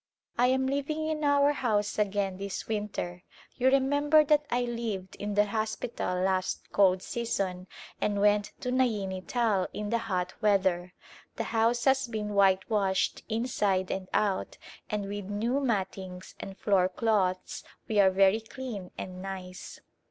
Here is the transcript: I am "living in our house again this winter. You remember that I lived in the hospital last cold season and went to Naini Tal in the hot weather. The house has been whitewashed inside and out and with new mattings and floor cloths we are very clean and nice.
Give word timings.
I 0.35 0.47
am 0.47 0.65
"living 0.65 1.05
in 1.05 1.23
our 1.23 1.53
house 1.53 1.99
again 1.99 2.37
this 2.37 2.67
winter. 2.67 3.21
You 3.53 3.67
remember 3.69 4.23
that 4.25 4.47
I 4.49 4.61
lived 4.63 5.15
in 5.17 5.35
the 5.35 5.45
hospital 5.45 6.19
last 6.23 6.71
cold 6.71 7.03
season 7.03 7.67
and 8.01 8.19
went 8.19 8.51
to 8.61 8.71
Naini 8.71 9.21
Tal 9.27 9.67
in 9.73 9.91
the 9.91 9.99
hot 9.99 10.33
weather. 10.41 10.95
The 11.35 11.43
house 11.53 11.85
has 11.85 12.07
been 12.07 12.29
whitewashed 12.33 13.21
inside 13.29 13.91
and 13.91 14.09
out 14.11 14.57
and 14.89 15.05
with 15.07 15.25
new 15.25 15.59
mattings 15.59 16.33
and 16.39 16.57
floor 16.57 16.89
cloths 16.89 17.63
we 17.87 17.99
are 17.99 18.09
very 18.09 18.39
clean 18.39 18.89
and 18.97 19.21
nice. 19.21 19.81